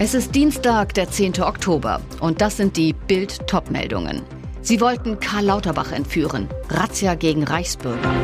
[0.00, 1.42] Es ist Dienstag, der 10.
[1.42, 4.22] Oktober und das sind die Bild Topmeldungen.
[4.60, 6.48] Sie wollten Karl Lauterbach entführen.
[6.68, 8.14] Razzia gegen Reichsbürger.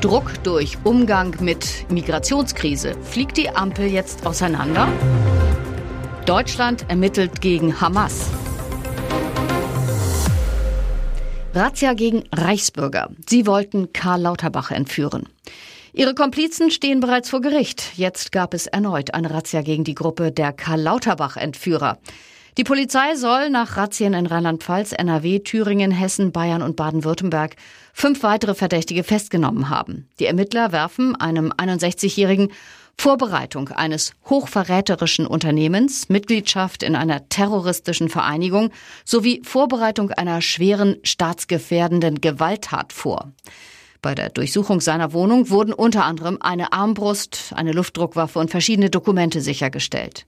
[0.00, 2.94] Druck durch Umgang mit Migrationskrise.
[3.02, 4.86] Fliegt die Ampel jetzt auseinander?
[6.26, 8.30] Deutschland ermittelt gegen Hamas.
[11.54, 13.10] Razzia gegen Reichsbürger.
[13.28, 15.28] Sie wollten Karl Lauterbach entführen.
[15.98, 17.96] Ihre Komplizen stehen bereits vor Gericht.
[17.96, 21.96] Jetzt gab es erneut eine Razzia gegen die Gruppe der Karl Lauterbach-Entführer.
[22.58, 27.56] Die Polizei soll nach Razzien in Rheinland-Pfalz, NRW, Thüringen, Hessen, Bayern und Baden-Württemberg
[27.94, 30.06] fünf weitere Verdächtige festgenommen haben.
[30.20, 32.52] Die Ermittler werfen einem 61-Jährigen
[32.98, 38.70] Vorbereitung eines hochverräterischen Unternehmens, Mitgliedschaft in einer terroristischen Vereinigung
[39.06, 43.32] sowie Vorbereitung einer schweren staatsgefährdenden Gewalttat vor.
[44.06, 49.40] Bei der Durchsuchung seiner Wohnung wurden unter anderem eine Armbrust, eine Luftdruckwaffe und verschiedene Dokumente
[49.40, 50.26] sichergestellt.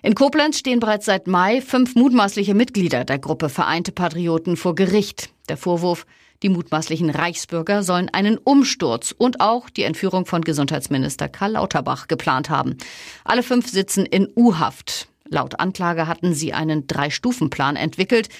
[0.00, 5.28] In Koblenz stehen bereits seit Mai fünf mutmaßliche Mitglieder der Gruppe Vereinte Patrioten vor Gericht.
[5.50, 6.06] Der Vorwurf,
[6.42, 12.48] die mutmaßlichen Reichsbürger sollen einen Umsturz und auch die Entführung von Gesundheitsminister Karl Lauterbach geplant
[12.48, 12.78] haben.
[13.22, 15.08] Alle fünf sitzen in U-Haft.
[15.28, 18.30] Laut Anklage hatten sie einen Drei-Stufen-Plan entwickelt.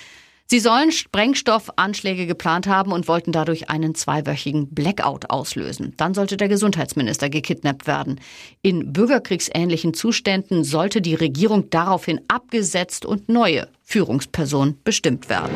[0.47, 5.95] Sie sollen Sprengstoffanschläge geplant haben und wollten dadurch einen zweiwöchigen Blackout auslösen.
[5.97, 8.21] Dann sollte der Gesundheitsminister gekidnappt werden.
[8.61, 15.55] In bürgerkriegsähnlichen Zuständen sollte die Regierung daraufhin abgesetzt und neue Führungspersonen bestimmt werden.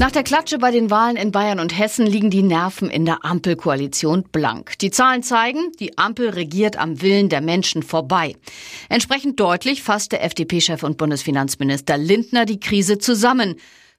[0.00, 3.24] Nach der Klatsche bei den Wahlen in Bayern und Hessen liegen die Nerven in der
[3.24, 4.76] Ampelkoalition blank.
[4.80, 8.34] Die Zahlen zeigen, die Ampel regiert am Willen der Menschen vorbei.
[8.88, 13.54] Entsprechend deutlich fasste FDP-Chef und Bundesfinanzminister Lindner die Krise zusammen.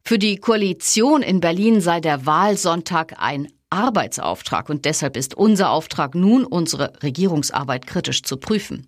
[0.08, 6.14] Für die Koalition in Berlin sei der Wahlsonntag ein Arbeitsauftrag und deshalb ist unser Auftrag
[6.14, 8.88] nun, unsere Regierungsarbeit kritisch zu prüfen.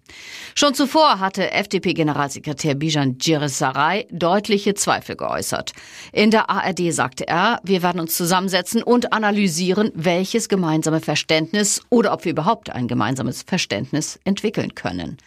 [0.54, 5.74] Schon zuvor hatte FDP-Generalsekretär Bijan Giresaray deutliche Zweifel geäußert.
[6.14, 12.14] In der ARD sagte er, wir werden uns zusammensetzen und analysieren, welches gemeinsame Verständnis oder
[12.14, 15.18] ob wir überhaupt ein gemeinsames Verständnis entwickeln können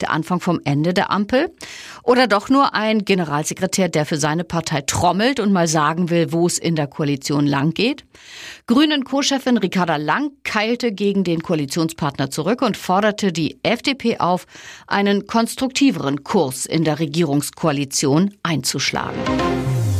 [0.00, 1.54] der Anfang vom Ende der Ampel?
[2.02, 6.46] Oder doch nur ein Generalsekretär, der für seine Partei trommelt und mal sagen will, wo
[6.46, 8.04] es in der Koalition lang geht?
[8.66, 14.46] Grünen Co-Chefin Ricarda Lang keilte gegen den Koalitionspartner zurück und forderte die FDP auf,
[14.86, 19.18] einen konstruktiveren Kurs in der Regierungskoalition einzuschlagen.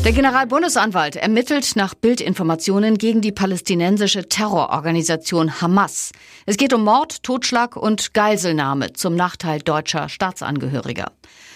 [0.04, 6.12] Der Generalbundesanwalt ermittelt nach Bildinformationen gegen die palästinensische Terrororganisation Hamas.
[6.46, 11.10] Es geht um Mord, Totschlag und Geiselnahme zum Nachteil deutscher Staatsangehöriger.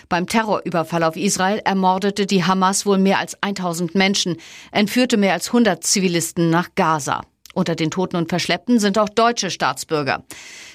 [0.08, 4.36] Beim Terrorüberfall auf Israel ermordete die Hamas wohl mehr als 1000 Menschen,
[4.72, 7.22] entführte mehr als 100 Zivilisten nach Gaza.
[7.54, 10.24] Unter den Toten und Verschleppten sind auch deutsche Staatsbürger.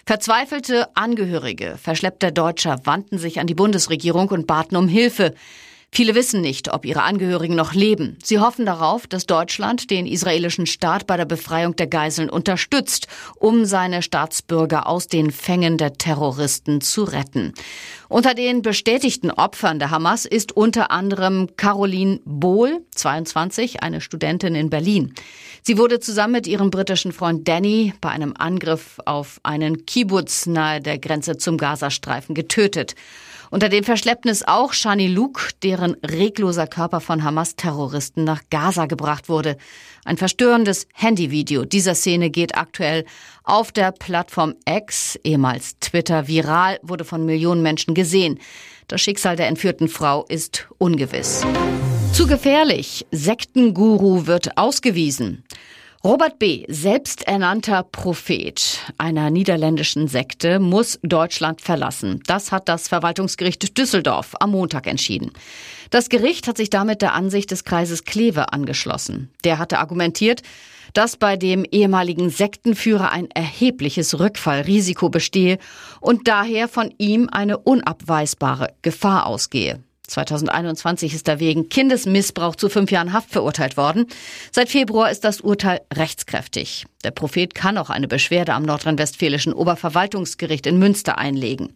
[0.06, 5.33] Verzweifelte Angehörige verschleppter Deutscher wandten sich an die Bundesregierung und baten um Hilfe.
[5.97, 8.19] Viele wissen nicht, ob ihre Angehörigen noch leben.
[8.24, 13.66] Sie hoffen darauf, dass Deutschland den israelischen Staat bei der Befreiung der Geiseln unterstützt, um
[13.66, 17.52] seine Staatsbürger aus den Fängen der Terroristen zu retten.
[18.09, 24.69] Unter den bestätigten Opfern der Hamas ist unter anderem Caroline Bohl, 22, eine Studentin in
[24.69, 25.16] Berlin.
[25.63, 30.80] Sie wurde zusammen mit ihrem britischen Freund Danny bei einem Angriff auf einen Kibbutz nahe
[30.80, 32.94] der Grenze zum Gazastreifen getötet.
[33.50, 39.30] Unter den Verschleppten ist auch Shani Luke, deren regloser Körper von Hamas-Terroristen nach Gaza gebracht
[39.30, 39.57] wurde.
[40.04, 43.06] Ein verstörendes Handyvideo dieser Szene geht aktuell
[43.44, 48.39] auf der Plattform X, ehemals Twitter, viral, wurde von Millionen Menschen gesehen.
[48.88, 51.45] Das Schicksal der entführten Frau ist ungewiss.
[52.13, 53.06] Zu gefährlich.
[53.12, 55.44] Sektenguru wird ausgewiesen.
[56.03, 62.21] Robert B., selbsternannter Prophet einer niederländischen Sekte, muss Deutschland verlassen.
[62.27, 65.31] Das hat das Verwaltungsgericht Düsseldorf am Montag entschieden.
[65.89, 69.31] Das Gericht hat sich damit der Ansicht des Kreises Kleve angeschlossen.
[69.44, 70.44] Der hatte argumentiert,
[70.94, 75.57] dass bei dem ehemaligen Sektenführer ein erhebliches Rückfallrisiko bestehe
[75.99, 79.83] und daher von ihm eine unabweisbare Gefahr ausgehe.
[80.07, 84.07] 2021 ist er wegen Kindesmissbrauch zu fünf Jahren Haft verurteilt worden.
[84.51, 86.86] Seit Februar ist das Urteil rechtskräftig.
[87.04, 91.74] Der Prophet kann auch eine Beschwerde am nordrhein-westfälischen Oberverwaltungsgericht in Münster einlegen.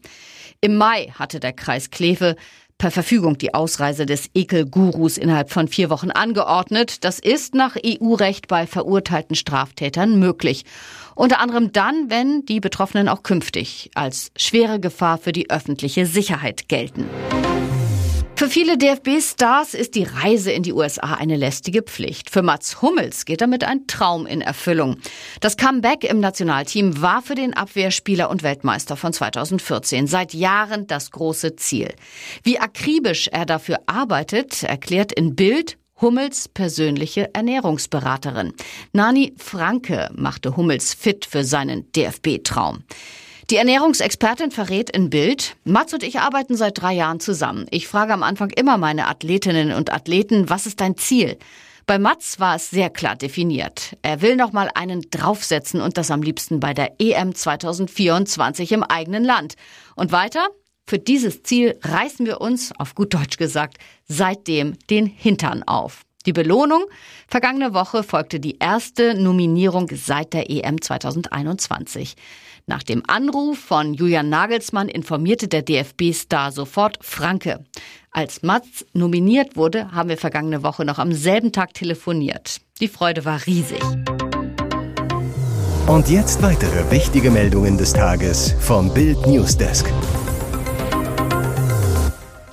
[0.62, 2.36] Im Mai hatte der Kreis Kleve
[2.82, 7.04] per Verfügung die Ausreise des Ekelgurus innerhalb von vier Wochen angeordnet.
[7.04, 10.66] Das ist nach EU-Recht bei verurteilten Straftätern möglich.
[11.14, 16.70] Unter anderem dann, wenn die Betroffenen auch künftig als schwere Gefahr für die öffentliche Sicherheit
[16.70, 17.06] gelten.
[18.42, 22.32] Für viele DFB-Stars ist die Reise in die USA eine lästige Pflicht.
[22.32, 24.98] Für Mats Hummels geht damit ein Traum in Erfüllung.
[25.42, 31.12] Das Comeback im Nationalteam war für den Abwehrspieler und Weltmeister von 2014 seit Jahren das
[31.12, 31.94] große Ziel.
[32.42, 38.54] Wie akribisch er dafür arbeitet, erklärt in Bild Hummels persönliche Ernährungsberaterin.
[38.92, 42.86] Nani Franke machte Hummels fit für seinen DFB-Traum.
[43.52, 47.66] Die Ernährungsexpertin verrät in Bild, Mats und ich arbeiten seit drei Jahren zusammen.
[47.70, 51.38] Ich frage am Anfang immer meine Athletinnen und Athleten, was ist dein Ziel?
[51.86, 53.98] Bei Mats war es sehr klar definiert.
[54.04, 58.84] Er will noch mal einen draufsetzen und das am liebsten bei der EM 2024 im
[58.84, 59.56] eigenen Land.
[59.98, 60.48] Und weiter?
[60.88, 66.04] Für dieses Ziel reißen wir uns, auf gut Deutsch gesagt, seitdem den Hintern auf.
[66.26, 66.86] Die Belohnung?
[67.28, 72.16] Vergangene Woche folgte die erste Nominierung seit der EM 2021.
[72.72, 77.66] Nach dem Anruf von Julian Nagelsmann informierte der DFB-Star sofort Franke.
[78.12, 82.62] Als Mats nominiert wurde, haben wir vergangene Woche noch am selben Tag telefoniert.
[82.80, 83.84] Die Freude war riesig.
[85.86, 89.92] Und jetzt weitere wichtige Meldungen des Tages vom Bild Newsdesk.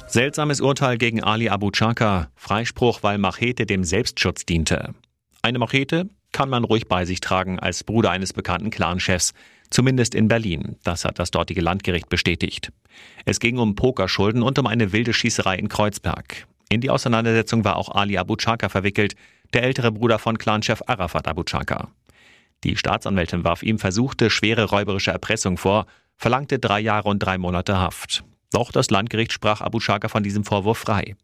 [0.08, 2.26] Seltsames Urteil gegen Ali Abu Chaka.
[2.34, 4.96] Freispruch, weil Machete dem Selbstschutz diente.
[5.42, 9.32] Eine Machete kann man ruhig bei sich tragen als Bruder eines bekannten Clanchefs.
[9.70, 10.76] Zumindest in Berlin.
[10.82, 12.72] Das hat das dortige Landgericht bestätigt.
[13.24, 16.46] Es ging um Pokerschulden und um eine wilde Schießerei in Kreuzberg.
[16.70, 19.14] In die Auseinandersetzung war auch Ali Abu Chaka verwickelt,
[19.54, 21.88] der ältere Bruder von Clanchef Arafat Abu Chaka.
[22.64, 25.86] Die Staatsanwältin warf ihm versuchte schwere räuberische Erpressung vor,
[26.16, 28.24] verlangte drei Jahre und drei Monate Haft.
[28.52, 31.14] Doch das Landgericht sprach Abu Chaka von diesem Vorwurf frei.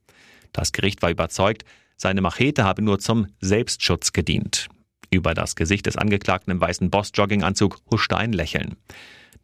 [0.53, 1.65] Das Gericht war überzeugt,
[1.97, 4.69] seine Machete habe nur zum Selbstschutz gedient.
[5.15, 8.75] Über das Gesicht des Angeklagten im weißen Boss-Jogginganzug huschte ein Lächeln.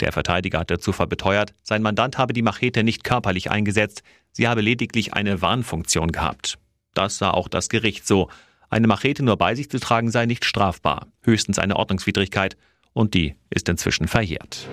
[0.01, 4.03] Der Verteidiger hatte zuvor beteuert, sein Mandant habe die Machete nicht körperlich eingesetzt,
[4.33, 6.59] sie habe lediglich eine Warnfunktion gehabt.
[6.93, 8.29] Das sah auch das Gericht so.
[8.69, 12.57] Eine Machete nur bei sich zu tragen sei nicht strafbar, höchstens eine Ordnungswidrigkeit,
[12.93, 14.69] und die ist inzwischen verjährt.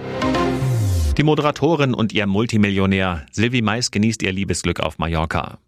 [1.15, 5.59] Die Moderatorin und ihr Multimillionär Sylvie Mais genießt ihr Liebesglück auf Mallorca.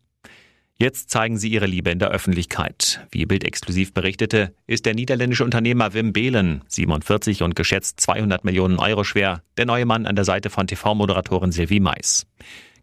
[0.81, 3.05] Jetzt zeigen sie ihre Liebe in der Öffentlichkeit.
[3.11, 8.79] Wie Bild exklusiv berichtete, ist der niederländische Unternehmer Wim Behlen, 47 und geschätzt 200 Millionen
[8.79, 12.27] Euro schwer, der neue Mann an der Seite von TV-Moderatorin Sylvie Mais.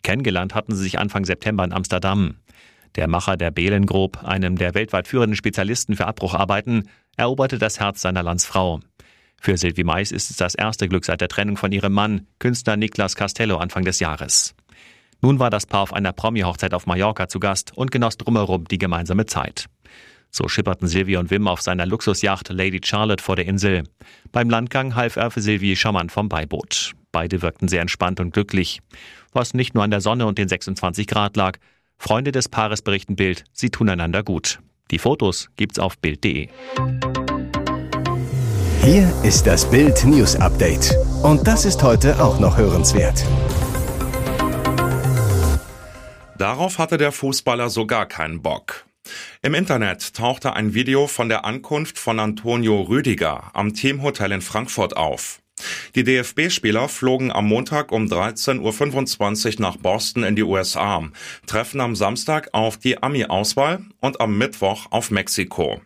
[0.02, 2.36] Kennengelernt hatten sie sich Anfang September in Amsterdam.
[2.96, 8.02] Der Macher der Behlen Group, einem der weltweit führenden Spezialisten für Abbrucharbeiten, eroberte das Herz
[8.02, 8.80] seiner Landsfrau.
[9.40, 12.76] Für Sylvie Mais ist es das erste Glück seit der Trennung von ihrem Mann, Künstler
[12.76, 14.54] Niklas Castello, Anfang des Jahres.
[15.20, 18.78] Nun war das Paar auf einer Promi-Hochzeit auf Mallorca zu Gast und genoss drumherum die
[18.78, 19.66] gemeinsame Zeit.
[20.30, 23.84] So schipperten Silvia und Wim auf seiner Luxusjacht Lady Charlotte vor der Insel.
[24.32, 26.92] Beim Landgang half er für Silvi charmant vom Beiboot.
[27.12, 28.80] Beide wirkten sehr entspannt und glücklich.
[29.32, 31.58] Was nicht nur an der Sonne und den 26 Grad lag.
[31.96, 34.58] Freunde des Paares berichten Bild, sie tun einander gut.
[34.90, 36.48] Die Fotos gibt's auf Bild.de.
[38.82, 40.94] Hier ist das Bild News Update.
[41.22, 43.24] Und das ist heute auch noch hörenswert.
[46.38, 48.84] Darauf hatte der Fußballer so gar keinen Bock.
[49.42, 54.96] Im Internet tauchte ein Video von der Ankunft von Antonio Rüdiger am Teamhotel in Frankfurt
[54.96, 55.40] auf.
[55.94, 61.08] Die DFB-Spieler flogen am Montag um 13.25 Uhr nach Boston in die USA,
[61.46, 65.80] treffen am Samstag auf die Ami-Auswahl und am Mittwoch auf Mexiko.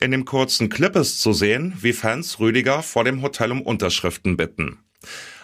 [0.00, 4.36] In dem kurzen Clip ist zu sehen, wie Fans Rüdiger vor dem Hotel um Unterschriften
[4.36, 4.78] bitten.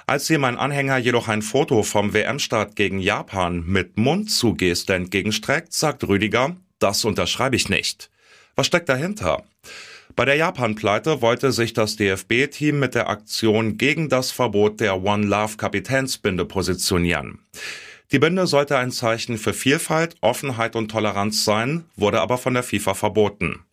[0.09, 6.07] Als ihm ein Anhänger jedoch ein Foto vom WM-Start gegen Japan mit Mundzugeste entgegenstreckt, sagt
[6.07, 8.09] Rüdiger, das unterschreibe ich nicht.
[8.55, 9.43] Was steckt dahinter?
[10.15, 15.27] Bei der Japan-Pleite wollte sich das DFB-Team mit der Aktion gegen das Verbot der One
[15.27, 17.41] Love Kapitänsbinde positionieren.
[18.13, 22.63] Die Binde sollte ein Zeichen für Vielfalt, Offenheit und Toleranz sein, wurde aber von der
[22.63, 23.65] FIFA verboten.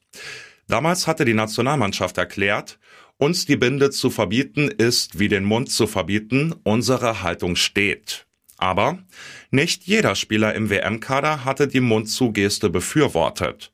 [0.67, 2.79] Damals hatte die Nationalmannschaft erklärt,
[3.17, 8.25] uns die Binde zu verbieten ist wie den Mund zu verbieten, unsere Haltung steht.
[8.57, 8.99] Aber
[9.51, 13.71] nicht jeder Spieler im WM-Kader hatte die Mundzugeste befürwortet.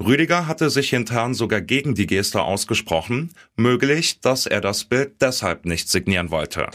[0.00, 5.64] Rüdiger hatte sich intern sogar gegen die Geste ausgesprochen, möglich, dass er das Bild deshalb
[5.64, 6.68] nicht signieren wollte.